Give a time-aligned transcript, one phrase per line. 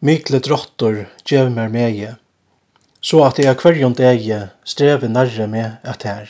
[0.00, 0.94] Mikle drottor
[1.28, 2.14] gjev mer meie,
[3.04, 6.28] så at jeg kvarjon dege streve nærre med et her.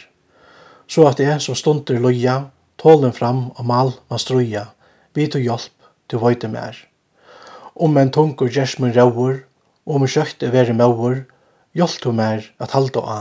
[0.91, 2.49] Så at jeg som stunder loja,
[2.83, 4.65] tålen fram og mal man struja,
[5.15, 5.77] vi og hjelp,
[6.11, 6.75] til vøyte mer.
[7.79, 9.45] Om en tungur gjers min rauur,
[9.87, 11.21] om en kjøkte veri mauur,
[11.79, 13.21] hjelp du mer at halda a.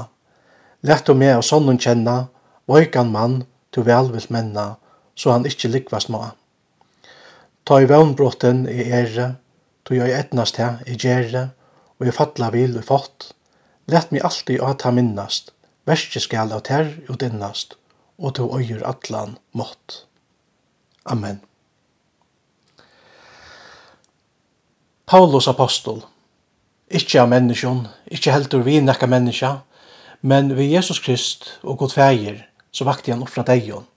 [0.81, 2.23] Lett du meg av sonnen kjenna,
[2.65, 4.79] vøykan mann, til vel vil menna,
[5.13, 6.31] så han ikkje likvast ma.
[7.69, 9.35] Ta i vannbrotten i ere,
[9.89, 11.49] Då jag etnast ettnast här, i gärre,
[11.97, 13.31] og jeg fatla vil og fått.
[13.87, 15.51] Let mig alltid att ta minnast,
[15.85, 17.73] verske skal av ter ut innast,
[18.19, 20.05] og to øyer atlan mått.
[21.05, 21.41] Amen.
[25.07, 26.05] Paulus apostol,
[26.91, 29.55] ikkje av menneskjon, ikkje heldur vi nekka menneska,
[30.21, 33.89] men vi Jesus Krist og god feir, så vakti han oppfra deion,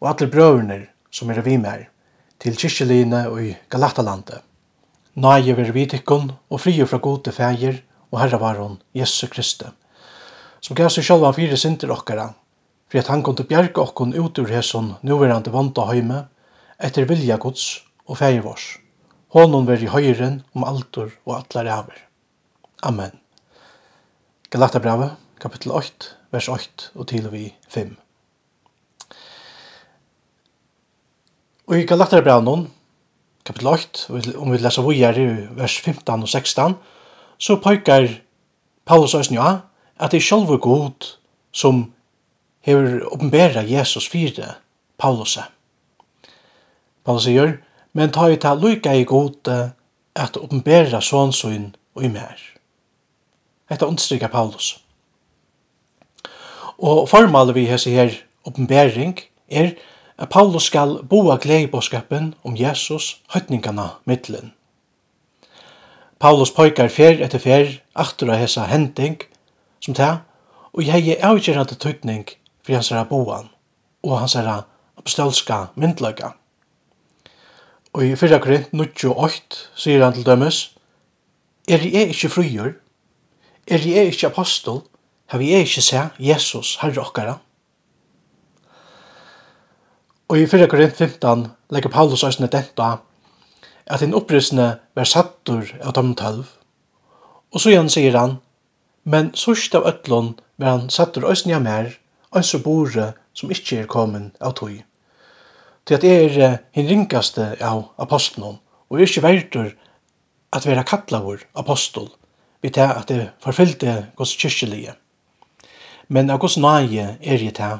[0.00, 1.90] og alle brøvner som er vi mer,
[2.40, 4.40] til kyrkjeline og i Galatalandet.
[5.16, 7.78] Nøye ver vitikkun og frie fra gode fægir
[8.12, 9.64] og herra varon Jesu Kristi,
[10.60, 12.34] som gav seg sjálfan fyrir sinter okkara,
[12.92, 16.26] for at han kom til bjerg okkun ut ur hesson nuverande vanda heime,
[16.76, 18.76] etter vilja gods og feir vårs.
[19.32, 21.96] Honon ver i høyren om altor og atlar aver.
[22.84, 23.16] Amen.
[24.52, 27.96] Galata brave, kapittel 8, vers 8 og til og vi 5.
[31.72, 32.68] Og i Galata brave noen,
[33.46, 36.74] kapitel 8, om vi leser videre i vers 15 og 16,
[37.38, 38.08] så pekar
[38.86, 39.50] Paulus og Øsnja
[39.96, 41.06] at det er sjølve god
[41.54, 41.86] som
[42.66, 44.56] hever åpenbæra Jesus fire
[44.98, 45.38] Paulus.
[47.04, 47.58] Paulus sier,
[47.94, 49.48] men ta i ta lykka i god
[50.16, 52.40] at åpenbæra sånsyn og i mer.
[53.70, 54.76] Dette understryker Paulus.
[56.78, 58.12] Og formalet vi hese her
[58.44, 59.70] åpenbæring er
[60.18, 64.52] at Paulus skal boa gleibåskapen om Jesus høytningarna middelen.
[66.20, 69.18] Paulus pojkar fer etter fer aftur av hessa hending
[69.84, 70.22] som ta,
[70.72, 72.24] og jeg er avgjørende tøytning
[72.64, 73.50] for hans herra boan
[74.02, 74.62] og hans herra
[74.96, 76.32] apostolska myndlaga.
[77.92, 80.72] Og i 4 Korint 98 sier han til dømes,
[81.68, 82.72] Er jeg ikke frujur?
[83.66, 84.82] Er jeg ikke apostol,
[85.26, 87.38] Har vi ikke se Jesus, herre okkara?
[90.28, 90.66] Og i 4.
[90.66, 92.96] Korint 15 legger Paulus òsne denta
[93.86, 94.64] at en opprissene
[94.98, 96.48] var sattur av dem tølv.
[97.54, 98.40] Og så igjen sier han,
[99.06, 101.94] men sørst av øtlån var han sattur òsne av mer,
[102.34, 104.82] og så bore som ikkje er kommet av tøy.
[105.86, 108.58] Til at jeg er hin ringaste av apostelen,
[108.90, 109.72] og er ikkje verdur
[110.50, 112.10] at vera kallavur apostol,
[112.66, 114.98] vi tar at det forfyllte gos kyrkjelige.
[116.10, 117.76] Men av gos nage er jeg ta,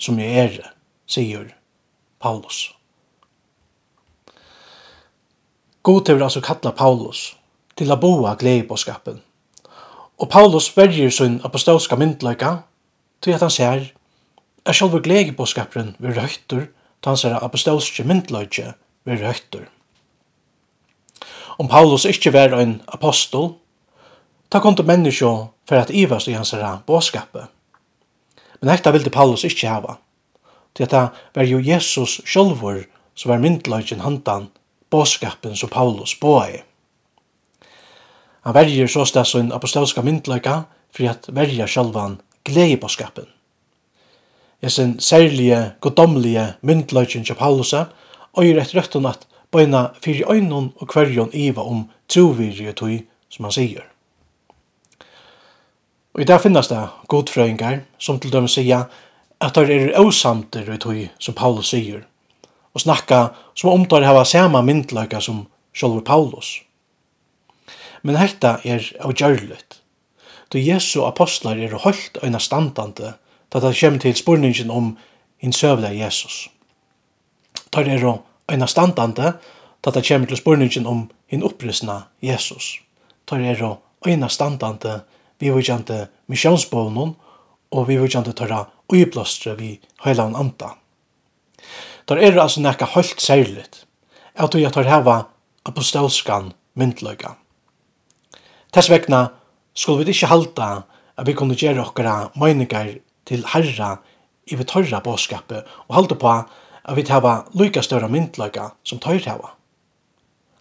[0.00, 0.62] som jeg er,
[1.04, 1.50] sier
[2.20, 2.76] Paulus.
[5.82, 7.36] God til altså kalla Paulus
[7.76, 9.22] til a boa glei på skapen.
[10.18, 12.56] Og Paulus verger sin apostolska myndleika
[13.22, 13.86] til at han ser
[14.66, 16.66] er sjálfur glei på skapen vi røytur
[17.00, 19.64] til han ser apostolska myndleika vi røytur.
[21.58, 23.54] Om Paulus ikkje var ein apostol,
[24.50, 25.32] ta kom til menneskje
[25.68, 26.54] for at ivast i hans
[26.86, 27.46] båskape.
[28.60, 29.96] Men hekta vilde Paulus ikkje hava
[30.74, 34.48] til at det var jo Jesus sjølvor som var myndløgjen handan,
[34.90, 36.62] båskapen som Paulus båi.
[38.42, 40.62] Han verger så sted sin apostolska myndløgja
[40.96, 43.26] for at verja sjølvan gledebåskapen.
[44.62, 50.72] Jeg sin særlige, goddomlige myndløgjen til Paulus og gjør et røtten at bøyna fyrir øynun
[50.76, 53.86] og kvarjon iva om troviri og tui, som han sier.
[56.14, 58.88] Og i dag finnes det godfrøyngar som til døm sier
[59.40, 62.04] at det er åsamter i tog, som Paulus sier,
[62.74, 66.60] og snakka som om det hava sama myndlaga som sjálfur Paulus.
[68.02, 69.80] Men hetta er avgjørligt,
[70.52, 73.14] då Jesu apostlar er holdt øyna standande
[73.52, 74.96] da det kjem til spurningin om
[75.38, 76.48] hinn søvla Jesus.
[77.70, 78.18] Tar er
[78.50, 79.32] øyna standande
[79.84, 82.80] da det kjem til spurningin om hinn upprysna Jesus.
[83.26, 83.76] Tar er
[84.06, 85.00] øyna standande
[85.38, 87.14] vi vujjante misjonsbånen
[87.70, 90.74] og vi vujjante tørra og i vi heilan anta.
[92.08, 93.86] Der er altså nekka høylt særligt,
[94.34, 95.26] at vi tar heva
[95.64, 97.36] apostelskan myndløyga.
[98.72, 99.28] Tess vegna
[99.74, 100.82] skulle vi ikkje halda
[101.16, 104.00] at vi kunne gjere okkara meiningar til herra
[104.46, 106.34] i vi tørra båskapet og halda på
[106.84, 109.54] at vi hava lykka større myndløyga som tøyr heva.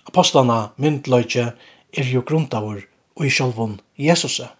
[0.05, 1.53] Apostlana myndløyga
[1.93, 2.83] er jo grundavur
[3.15, 4.58] og i sjálfun Jesuset.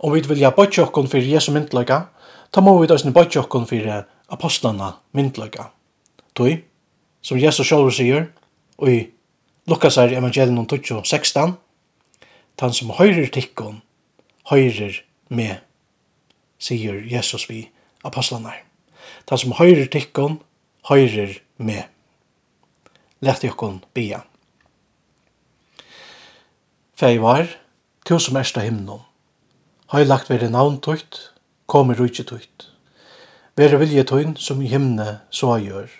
[0.00, 2.06] Om vi vilja bøtja okkon fyrir Jesu myndløyga,
[2.52, 5.66] ta må vi døysni bøtja okkon fyrir apostlana myndløyga.
[6.34, 6.54] Toi,
[7.20, 8.30] som Jesus sjálfur sigur,
[8.80, 9.00] og i
[9.68, 10.66] Lukas er evangelion
[11.04, 11.52] 16,
[12.56, 13.82] tan som høyrer tikkon,
[14.48, 15.60] høyrer me,
[16.58, 17.68] sigur Jesus vi
[18.04, 18.54] apostlana.
[19.28, 20.40] Tan som høyrer tikkon,
[20.88, 21.84] høyrer me.
[23.20, 24.22] Lett jokkon bia.
[26.96, 27.46] Feivar,
[28.04, 29.04] tu som ersta himnon,
[29.90, 31.16] Heilagt veri navn tøyt,
[31.66, 32.68] komi rujtje tøyt.
[33.58, 35.90] Vere vilje tøyn som i himne så gjør.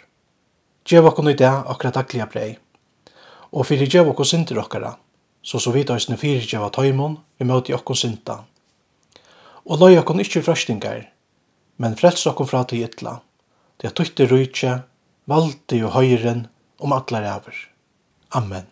[0.87, 2.53] Gjev okkon i det akkurat daglige brei.
[3.51, 4.95] Og fyrir gjev okkon sinter okkara,
[5.43, 8.39] så så vidt oisne fyrir gjev av tøymon vi møti okkon sinta.
[9.67, 11.09] Og løy okkon ikkje frøstingar,
[11.83, 13.19] men frels okkon fra til ytla.
[13.75, 14.81] Det er tøytte rujtje,
[15.27, 16.47] valdi og høyren
[16.79, 17.65] om atlar æver.
[18.39, 18.71] Amen.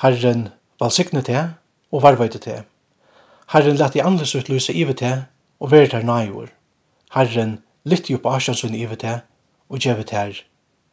[0.00, 0.48] Herren,
[0.80, 1.50] valsikne te
[1.92, 2.62] og varvøyde te.
[3.52, 5.24] Herren lett i andres utlyse ivet til,
[5.60, 6.50] og veri der nøyver.
[7.14, 9.20] Herren lytte jo på asjansvinn ivet til,
[9.68, 10.40] og gjevet her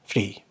[0.08, 0.44] fri.